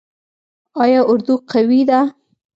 آیا 0.83 1.01
اردو 1.11 1.33
قوي 1.51 1.81
ده؟ 1.89 1.99